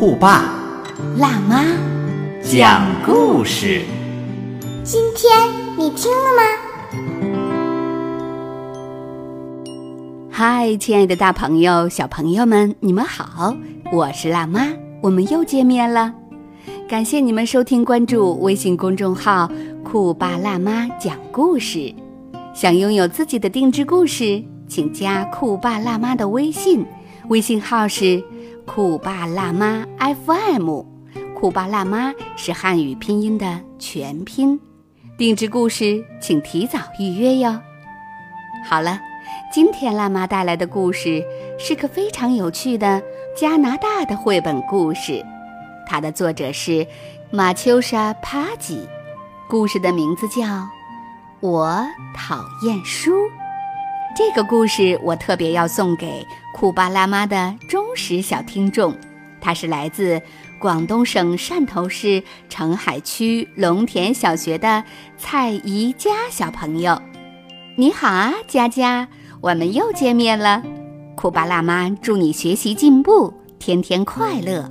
[0.00, 0.50] 酷爸
[1.18, 1.62] 辣妈，
[2.42, 3.82] 讲故事。
[4.82, 5.30] 今天
[5.76, 6.42] 你听了吗？
[10.30, 13.54] 嗨，亲爱的大朋友、小朋友们，你们好，
[13.92, 14.68] 我是辣妈，
[15.02, 16.14] 我们又见面了。
[16.88, 19.52] 感谢你们收听、关注微信公众号
[19.84, 21.94] “酷爸辣妈讲故事”。
[22.56, 26.86] 想拥有自己的定制故事，请加酷爸辣妈的微信，
[27.28, 28.24] 微信号是
[28.66, 30.82] 酷爸辣妈 FM。
[31.34, 34.60] 酷爸辣妈是汉语拼音的全拼。
[35.18, 37.60] 定制故事请提早预约哟。
[38.64, 39.00] 好了。
[39.52, 41.24] 今天辣妈带来的故事
[41.58, 43.02] 是个非常有趣的
[43.36, 45.24] 加拿大的绘本故事，
[45.88, 46.86] 它的作者是
[47.30, 48.88] 马秋莎·帕吉，
[49.48, 50.42] 故事的名字叫
[51.40, 51.84] 《我
[52.16, 53.12] 讨厌书》。
[54.22, 58.94] 这个故事我特别要送给库巴辣妈的忠实小听众，
[59.40, 60.20] 他是来自
[60.60, 64.84] 广东省汕头市澄海区龙田小学的
[65.16, 67.00] 蔡怡佳小朋友。
[67.76, 69.08] 你好啊，佳佳。
[69.40, 70.62] 我们又见面了，
[71.16, 74.70] 库巴辣妈祝你学习进步，天天快乐。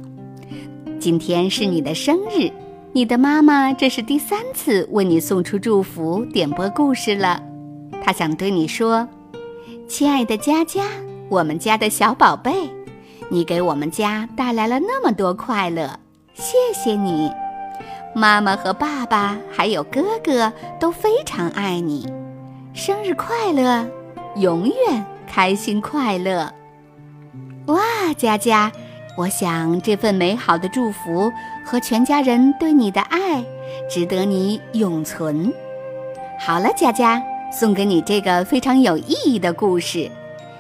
[1.00, 2.52] 今天是你的生日，
[2.94, 7.42] 你的妈妈这是第三次为你送出祝福、点播故事了。
[8.04, 9.10] 她想对你说
[9.90, 10.84] ：“亲爱的佳佳，
[11.30, 12.70] 我们家的小宝贝，
[13.28, 16.00] 你给我们家带来了那么多快乐，
[16.36, 17.32] 谢谢你。
[18.14, 22.08] 妈妈和爸爸还有哥哥都非常爱你，
[22.72, 23.86] 生日快乐！”
[24.38, 26.54] 永远开心快乐！
[27.66, 27.82] 哇，
[28.16, 28.72] 佳佳，
[29.18, 31.32] 我想这份美好的祝福
[31.66, 33.44] 和全家人对你的爱，
[33.90, 35.52] 值得你永存。
[36.40, 37.22] 好了，佳佳，
[37.52, 40.10] 送给你这个非常有意义的故事，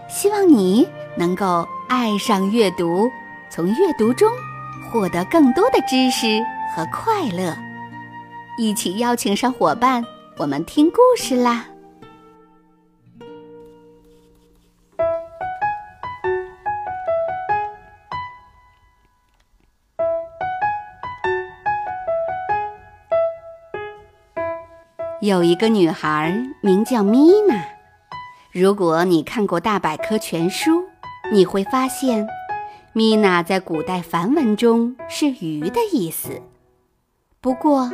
[0.07, 3.09] 希望你能够爱上阅读，
[3.49, 4.29] 从阅读中
[4.91, 6.43] 获得更多的知识
[6.75, 7.55] 和快乐。
[8.57, 10.03] 一起邀请上伙伴，
[10.37, 11.65] 我们听故事啦！
[25.29, 27.63] 有一个女孩名叫米娜。
[28.51, 30.83] 如果你看过大百科全书，
[31.31, 32.27] 你会发现，
[32.93, 36.41] 米娜在古代梵文中是“鱼”的意思。
[37.41, 37.91] 不过，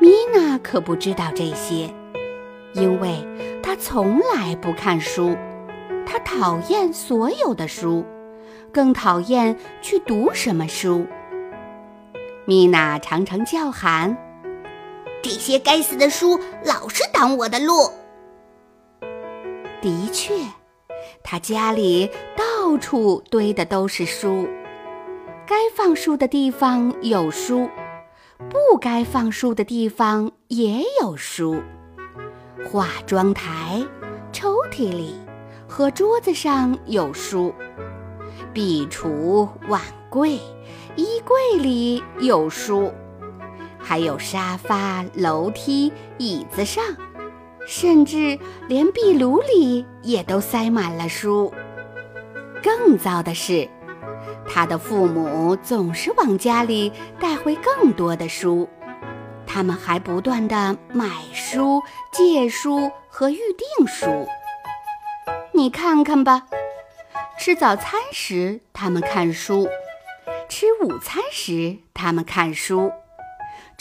[0.00, 1.88] 米娜可不知道这些，
[2.74, 3.24] 因为
[3.62, 5.36] 她从来不看书，
[6.04, 8.04] 她讨厌所有的书，
[8.72, 11.06] 更讨厌去读什么书。
[12.44, 14.18] 米娜常常叫喊。
[15.22, 17.90] 这些该死的书老是挡我的路。
[19.80, 20.34] 的确，
[21.22, 24.48] 他家里到处堆的都是书，
[25.46, 27.68] 该放书的地方有书，
[28.50, 31.62] 不该放书的地方也有书。
[32.70, 33.84] 化妆台、
[34.32, 35.14] 抽屉里
[35.68, 37.52] 和桌子上有书，
[38.52, 39.80] 壁橱、碗
[40.10, 40.38] 柜、
[40.94, 42.92] 衣柜里有书。
[43.82, 46.84] 还有沙发、楼梯、椅子上，
[47.66, 48.38] 甚至
[48.68, 51.52] 连壁炉里也都塞满了书。
[52.62, 53.68] 更糟的是，
[54.48, 58.68] 他的父母总是往家里带回更多的书，
[59.46, 61.82] 他们还不断的买书、
[62.12, 64.28] 借书和预订书。
[65.52, 66.46] 你看看吧，
[67.38, 69.68] 吃早餐时他们看书，
[70.48, 72.92] 吃午餐时他们看书。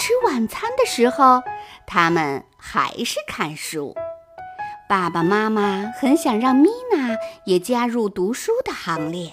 [0.02, 1.44] 吃晚餐的时候，
[1.86, 3.96] 他们还是看书。
[4.90, 7.16] 爸爸妈妈很想让米娜
[7.46, 9.32] 也加入读书的行列，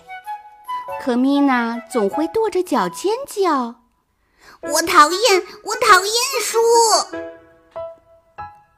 [1.00, 3.76] 可米娜总会跺着脚尖叫
[4.60, 6.12] ：“我讨厌，我讨厌
[6.42, 6.58] 书！”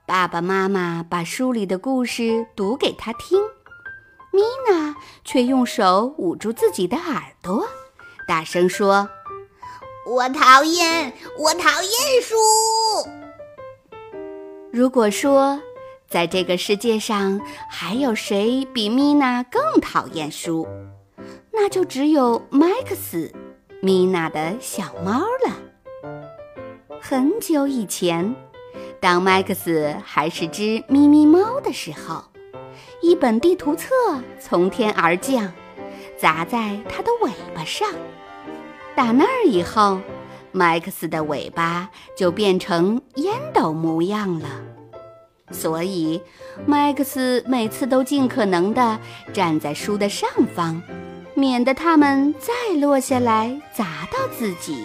[0.06, 3.42] 爸爸妈妈把书里的故事读给她听，
[4.30, 4.94] 米娜
[5.24, 7.66] 却用手捂住自己的耳朵，
[8.28, 9.10] 大声说。
[10.10, 12.34] 我讨厌，我讨厌书。
[14.72, 15.60] 如果说，
[16.08, 17.40] 在这个世界上
[17.70, 20.66] 还有谁比米娜更讨厌书，
[21.52, 23.32] 那就只有麦克斯，
[23.80, 26.18] 米娜的小猫了。
[27.00, 28.34] 很久以前，
[28.98, 32.24] 当麦克斯还是只咪咪猫的时候，
[33.00, 33.94] 一本地图册
[34.40, 35.52] 从天而降，
[36.18, 37.88] 砸在它的尾巴上。
[38.96, 40.00] 打那儿以后，
[40.52, 44.48] 麦克斯的尾巴就变成烟斗模样了。
[45.50, 46.20] 所以，
[46.66, 48.98] 麦克斯每次都尽可能地
[49.32, 50.80] 站在书的上方。
[51.34, 54.84] 免得它们再落下来砸到自己。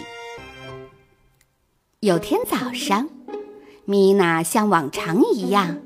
[2.00, 3.10] 有天早上，
[3.84, 5.80] 米娜像往常一样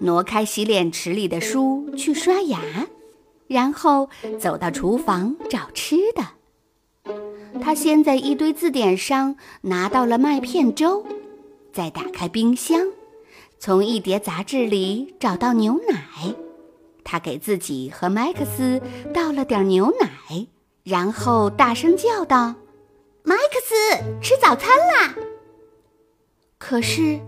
[0.00, 2.60] 挪开洗脸池里的书去刷牙，
[3.46, 6.22] 然后走到厨房找吃的。
[7.62, 11.04] 他先在一堆字典上拿到了麦片粥，
[11.72, 12.86] 再打开冰箱，
[13.58, 16.34] 从一叠杂志里找到牛奶。
[17.02, 18.80] 他给自己和麦克斯
[19.12, 20.46] 倒了点牛奶，
[20.84, 22.54] 然后大声叫道
[23.24, 23.74] ：“麦克斯，
[24.22, 25.14] 吃早餐啦！”
[26.56, 27.18] 可是，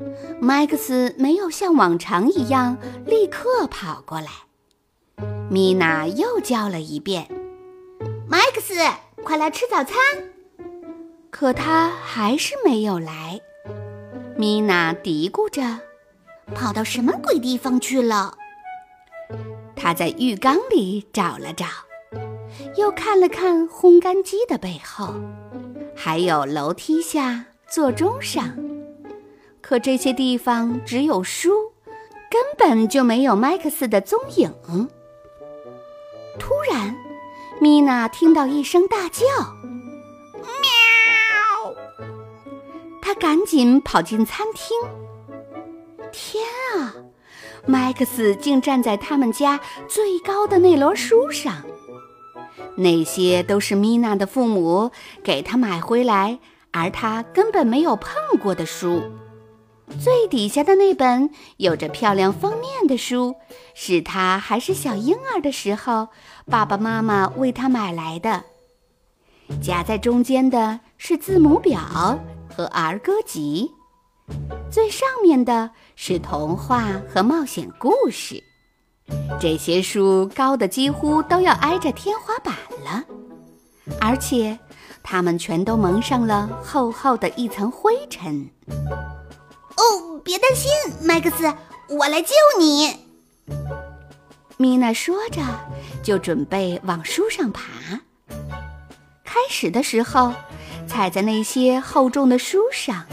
[0.41, 2.77] 麦克斯没有像往常一样
[3.07, 4.29] 立刻跑过来。
[5.51, 7.27] 米娜又叫了一遍
[8.29, 8.75] ：“麦克斯，
[9.25, 9.97] 快来吃早餐！”
[11.31, 13.41] 可他还是没有来。
[14.37, 15.63] 米娜嘀咕着
[16.55, 18.37] ：“跑到什么鬼地方去了？”
[19.75, 21.67] 他在浴缸里找了找，
[22.77, 25.15] 又看了看烘干机的背后，
[25.97, 28.57] 还有楼梯下、座钟上，
[29.61, 31.51] 可这些地方只有书，
[32.31, 34.53] 根本就没有麦克斯的踪影。
[36.39, 36.95] 突然，
[37.63, 39.25] 米娜听到一声大叫
[40.43, 41.73] ：“喵！”
[43.01, 44.77] 她赶紧跑进餐厅。
[46.11, 46.45] 天
[46.77, 46.93] 啊！
[47.65, 51.63] 麦克斯竟站在他们家最高的那摞书上，
[52.75, 54.91] 那些都是米娜的父母
[55.23, 56.41] 给他买回来，
[56.73, 58.13] 而他根本没有碰
[58.43, 59.05] 过的书。
[60.01, 63.37] 最底下的那本有着漂亮封面的书，
[63.75, 66.09] 是他还是小婴儿的时候，
[66.47, 68.45] 爸爸妈妈为他买来的。
[69.61, 72.19] 夹在中间的是字母表
[72.49, 73.71] 和儿歌集。
[74.71, 78.43] 最上面的是童话和冒险故事，
[79.39, 82.55] 这些书高的几乎都要挨着天花板
[82.85, 83.05] 了，
[84.01, 84.59] 而且
[85.03, 88.49] 它们全都蒙上了厚厚的一层灰尘。
[90.25, 90.71] 别担心，
[91.03, 91.53] 麦克斯，
[91.89, 92.97] 我来救你。
[94.57, 95.43] 米娜说着，
[96.03, 97.63] 就准备往书上爬。
[99.25, 100.33] 开始的时候，
[100.87, 103.05] 踩在那些厚重的书上。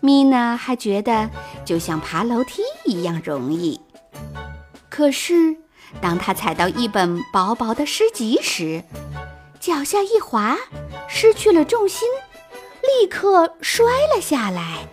[0.00, 1.28] 米娜还觉得
[1.64, 3.80] 就像爬楼梯一样容易，
[4.88, 5.56] 可是
[6.00, 8.84] 当她踩到一本薄薄的诗集时，
[9.58, 10.56] 脚下一滑，
[11.08, 12.06] 失去了重心，
[12.82, 13.84] 立刻摔
[14.14, 14.86] 了下来。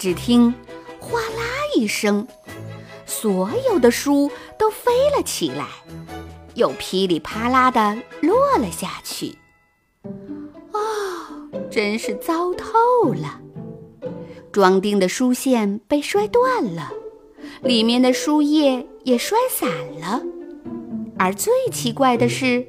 [0.00, 0.54] 只听
[0.98, 1.44] “哗啦”
[1.76, 2.26] 一声，
[3.04, 5.66] 所有的书都飞了起来，
[6.54, 9.36] 又噼里啪啦地落了下去。
[10.72, 10.80] 哦，
[11.70, 13.42] 真是糟透了！
[14.50, 16.90] 装订的书线被摔断了，
[17.62, 19.68] 里面的书页也摔散
[20.00, 20.22] 了。
[21.18, 22.66] 而最奇怪的是，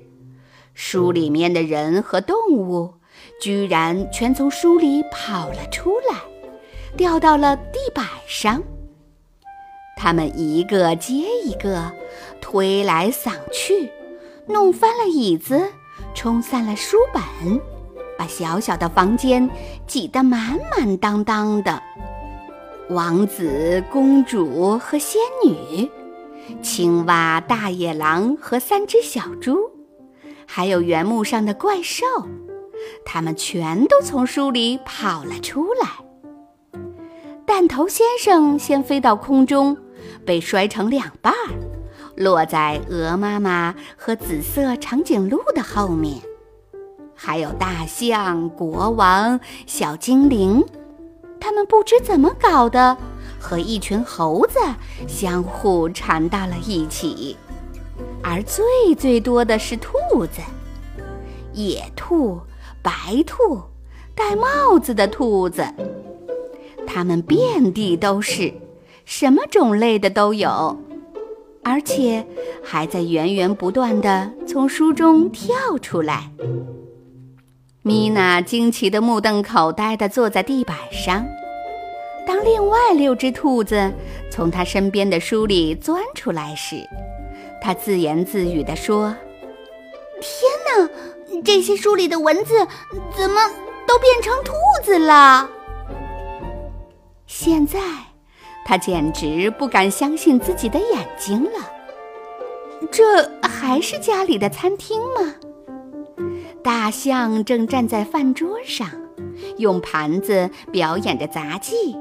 [0.73, 2.95] 书里面的人和动物
[3.41, 6.17] 居然全从书里跑了出来，
[6.95, 8.61] 掉到了地板上。
[9.97, 11.91] 他们一个接一个，
[12.41, 13.91] 推来搡去，
[14.47, 15.61] 弄翻了椅子，
[16.15, 17.21] 冲散了书本。
[18.17, 19.49] 把小小的房间
[19.87, 21.81] 挤得满满当当的，
[22.89, 25.89] 王子、公主和仙女，
[26.61, 29.57] 青蛙、大野狼和三只小猪，
[30.45, 32.05] 还有原木上的怪兽，
[33.03, 35.87] 他们全都从书里跑了出来。
[37.61, 39.77] 弹头先生先飞到空中，
[40.25, 41.31] 被摔成两半，
[42.15, 46.19] 落在鹅妈妈和紫色长颈鹿的后面。
[47.13, 50.65] 还有大象、国王、小精灵，
[51.39, 52.97] 他们不知怎么搞的，
[53.39, 54.57] 和一群猴子
[55.07, 57.37] 相互缠到了一起。
[58.23, 59.91] 而最最多的是兔
[60.25, 60.41] 子，
[61.53, 62.41] 野兔、
[62.81, 63.61] 白兔、
[64.15, 65.63] 戴帽子的兔子，
[66.93, 68.53] 它们遍地都是，
[69.05, 70.77] 什么种类的都有，
[71.63, 72.25] 而且
[72.61, 76.29] 还在源源不断地从书中跳出来。
[77.81, 81.25] 米娜惊奇的目瞪口呆地坐在地板上。
[82.27, 83.91] 当另外六只兔子
[84.29, 86.75] 从她身边的书里钻出来时，
[87.61, 89.15] 她自言自语地说
[90.19, 90.89] ：“天
[91.31, 92.53] 哪，这些书里的文字
[93.17, 93.49] 怎么
[93.87, 95.49] 都变成兔子了？
[97.33, 97.79] 现在，
[98.65, 101.71] 他简直不敢相信自己的眼睛了。
[102.91, 105.33] 这还是家里的餐厅吗？
[106.61, 108.89] 大象正站在饭桌上，
[109.57, 111.95] 用盘子表演着杂技。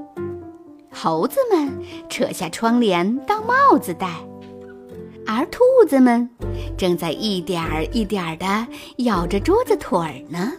[0.90, 4.08] 猴子们扯下窗帘当帽子戴，
[5.28, 6.28] 而兔子们
[6.76, 8.66] 正在一点儿一点儿地
[9.04, 10.52] 咬着桌子腿儿呢。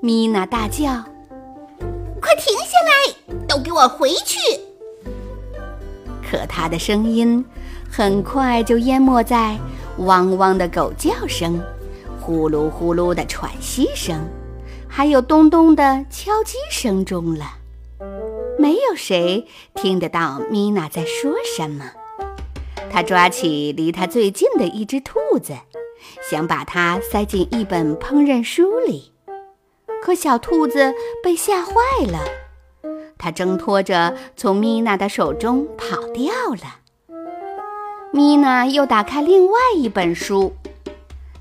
[0.00, 1.04] 米娜大叫
[2.22, 3.03] ：“快停下来！
[3.74, 4.38] 我回去！”
[6.22, 7.44] 可她的声音
[7.90, 9.58] 很快就淹没在
[9.98, 11.60] 汪汪的狗叫声、
[12.20, 14.18] 呼噜呼噜的喘息声，
[14.88, 17.58] 还有咚咚的敲击声中了。
[18.58, 21.90] 没有谁听得到米娜在说什么。
[22.90, 25.54] 他抓起离他最近的一只兔子，
[26.30, 29.12] 想把它塞进一本烹饪书里。
[30.02, 31.72] 可小兔子被吓坏
[32.06, 32.20] 了，
[33.24, 36.76] 它挣脱着从米娜的手中跑掉了。
[38.12, 40.54] 米娜又打开另外一本书，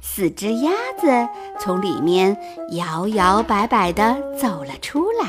[0.02, 1.28] 四只鸭子
[1.60, 2.38] 从里面
[2.72, 5.28] 摇摇摆摆地走了出来。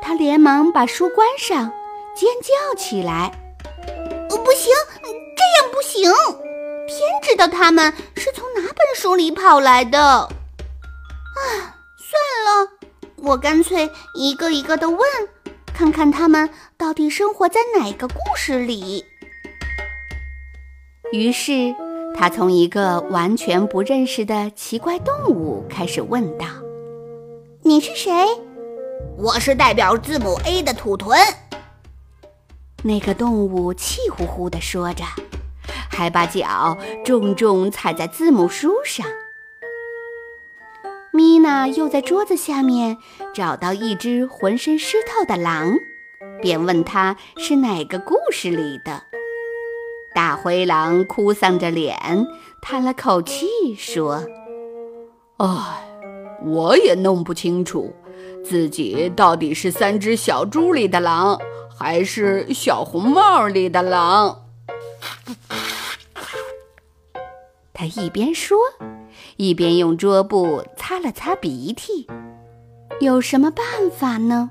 [0.00, 1.70] 他连忙把书关上，
[2.14, 3.30] 尖叫起来
[4.30, 6.10] ：“不行，这样不行！
[6.88, 10.30] 天知道他们是从哪本书里跑来的。”啊，
[11.98, 12.16] 算
[12.46, 12.70] 了，
[13.16, 15.00] 我干脆一个一个的问，
[15.74, 19.04] 看看他们到底生活在哪个故事里。
[21.12, 21.74] 于是，
[22.14, 26.46] 他从一个完全不认识的奇怪动物开始问道
[27.62, 28.12] ：“你是谁？”
[29.16, 31.18] 我是代表字母 A 的土豚。
[32.82, 35.04] 那个动物气呼呼地说着，
[35.90, 39.06] 还把脚重重踩在字母书上。
[41.16, 42.98] 米娜又在桌子下面
[43.34, 45.78] 找到一只浑身湿透的狼，
[46.42, 49.02] 便问他是哪个故事里的。
[50.14, 52.26] 大灰狼哭丧着脸，
[52.60, 54.26] 叹了口气说
[55.38, 55.88] ：“唉，
[56.44, 57.94] 我也弄不清楚。”
[58.44, 61.40] 自己到底是三只小猪里的狼，
[61.78, 64.42] 还是小红帽里的狼？
[67.72, 68.58] 他一边说，
[69.36, 72.06] 一边用桌布擦了擦鼻涕。
[73.00, 74.50] 有什么办法呢？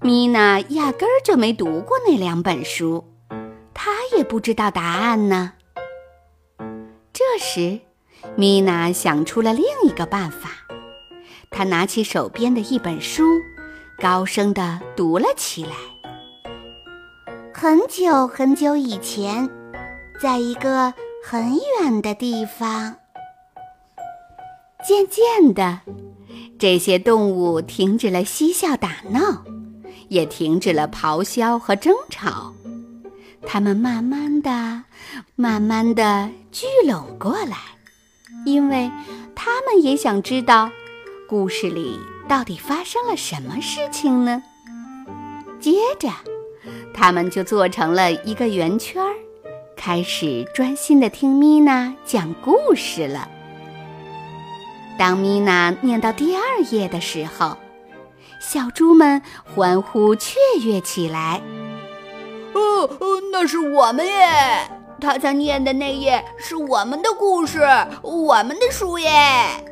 [0.00, 3.04] 米娜压根儿就没读过那两本书，
[3.74, 5.52] 她也不知道答案呢。
[7.12, 7.80] 这时，
[8.34, 10.50] 米娜想出了另一个办法。
[11.50, 13.24] 她拿起手边的一本书，
[13.98, 15.72] 高声地读了起来。
[17.52, 19.50] 很久很久以前，
[20.18, 22.96] 在一个很远的地方，
[24.82, 25.80] 渐渐的，
[26.58, 29.44] 这些动物停止了嬉笑打闹，
[30.08, 32.54] 也停止了咆哮和争吵。
[33.46, 34.82] 它们慢慢的、
[35.36, 37.56] 慢慢的聚拢过来，
[38.44, 38.90] 因为
[39.34, 40.70] 它们也想知道。
[41.28, 41.96] 故事里
[42.28, 44.42] 到底发生了什么事情呢？
[45.60, 46.10] 接着，
[46.92, 49.14] 他们就做成了一个圆圈儿，
[49.76, 53.30] 开始专心地听米娜讲故事了。
[55.00, 57.56] 当米娜念到第二页的时候，
[58.38, 61.40] 小猪们欢呼雀跃起来。
[62.52, 64.70] 哦哦，那是我们耶！
[65.00, 67.60] 他在念的那页是我们的故事，
[68.02, 69.64] 我们的书耶！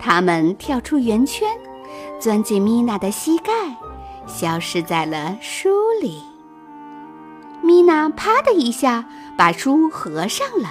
[0.00, 1.48] 他们跳出圆圈，
[2.18, 3.52] 钻进米娜的膝盖，
[4.26, 5.68] 消失在了书
[6.02, 6.20] 里。
[7.62, 9.04] 米娜啪的一下
[9.36, 10.68] 把书合上了，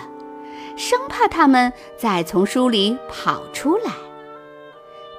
[0.78, 3.92] 生怕他们再从书里跑出来。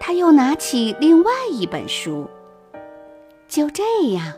[0.00, 2.31] 他又拿起另外一本书。
[3.49, 4.33] 就这样，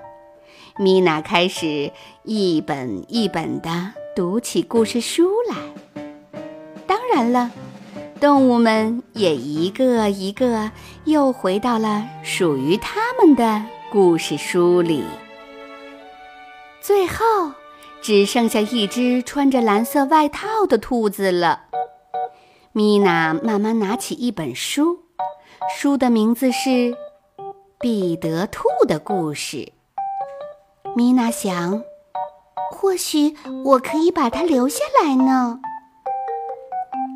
[0.78, 1.92] 米娜开始
[2.24, 6.02] 一本一本地读起故事书来。
[6.86, 7.50] 当然了。
[8.20, 10.70] 动物们也一个一个
[11.06, 15.02] 又回到了属于他们的故事书里。
[16.82, 17.50] 最后，
[18.02, 21.62] 只剩下一只穿着蓝色外套的兔子了。
[22.72, 25.00] 米娜慢慢拿起一本书，
[25.76, 26.70] 书的名字是
[27.78, 29.56] 《彼得兔的故事》。
[30.96, 31.82] 米娜想，
[32.72, 35.60] 或许我可以把它留下来呢。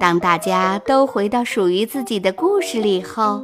[0.00, 3.42] 当大家都回到属于自己的故事里后，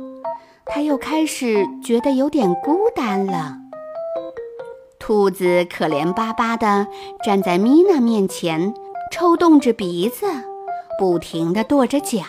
[0.67, 3.57] 他又开始觉得有点孤单了。
[5.11, 6.87] 兔子可怜巴巴地
[7.25, 8.73] 站在米娜面前，
[9.11, 10.25] 抽动着鼻子，
[11.01, 12.23] 不停地跺着脚，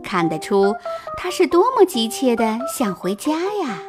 [0.00, 0.76] 看得出
[1.16, 3.82] 它是多么急切地想回家呀。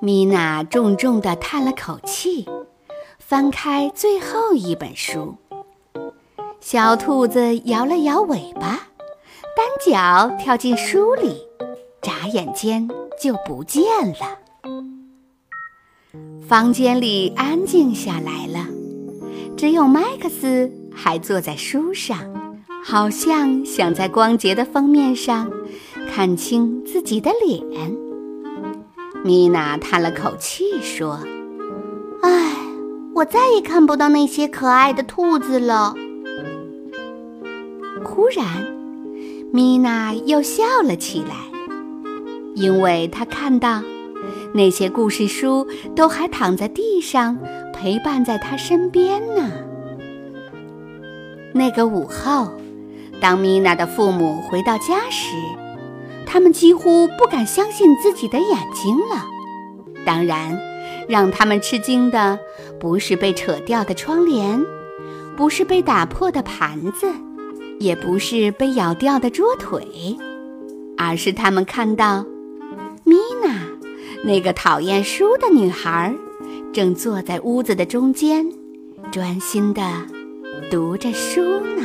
[0.00, 2.48] 米娜重重地叹了口气，
[3.20, 5.36] 翻开最后一本书。
[6.58, 8.88] 小兔子摇了摇尾巴，
[9.56, 11.46] 单脚跳进书里，
[12.00, 12.88] 眨眼间
[13.20, 13.84] 就不见
[14.18, 14.41] 了。
[16.52, 18.66] 房间里安静下来了，
[19.56, 22.18] 只有麦克斯还坐在书上，
[22.84, 25.50] 好像想在光洁的封面上
[26.10, 27.96] 看清自己的脸。
[29.24, 31.20] 米娜叹了口气说
[32.20, 32.54] ：“唉，
[33.14, 35.94] 我再也看不到那些可爱的兔子了。
[38.04, 38.46] ”忽然，
[39.54, 41.34] 米娜又笑了起来，
[42.54, 43.82] 因为她看到。
[44.54, 45.66] 那些故事书
[45.96, 47.38] 都还躺在地上，
[47.72, 49.50] 陪伴在他身边呢。
[51.54, 52.52] 那个午后，
[53.20, 55.34] 当米娜的父母回到家时，
[56.26, 59.26] 他们几乎不敢相信自己的眼睛了。
[60.04, 60.58] 当然，
[61.08, 62.38] 让他们吃惊的
[62.78, 64.62] 不是被扯掉的窗帘，
[65.34, 67.06] 不是被打破的盘子，
[67.78, 70.16] 也不是被咬掉的桌腿，
[70.98, 72.26] 而是他们看到。
[74.24, 76.14] 那个讨厌书的女孩，
[76.72, 78.46] 正坐在屋子的中间，
[79.10, 79.82] 专心地
[80.70, 81.42] 读着书
[81.76, 81.81] 呢。